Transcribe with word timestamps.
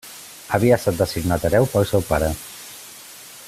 Havia 0.57 0.79
estat 0.81 0.97
designat 1.01 1.45
hereu 1.49 1.69
pel 1.75 1.87
seu 1.91 2.05
pare. 2.11 2.31